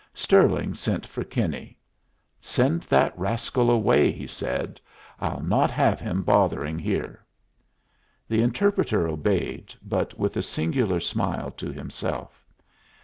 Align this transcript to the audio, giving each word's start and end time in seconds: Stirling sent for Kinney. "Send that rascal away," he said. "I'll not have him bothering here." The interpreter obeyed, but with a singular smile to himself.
Stirling 0.15 0.73
sent 0.73 1.05
for 1.05 1.23
Kinney. 1.23 1.77
"Send 2.39 2.81
that 2.89 3.15
rascal 3.19 3.69
away," 3.69 4.11
he 4.11 4.25
said. 4.25 4.81
"I'll 5.19 5.41
not 5.43 5.69
have 5.69 5.99
him 5.99 6.23
bothering 6.23 6.79
here." 6.79 7.23
The 8.27 8.41
interpreter 8.41 9.07
obeyed, 9.07 9.75
but 9.83 10.17
with 10.17 10.35
a 10.37 10.41
singular 10.41 11.01
smile 11.01 11.51
to 11.51 11.71
himself. 11.71 12.43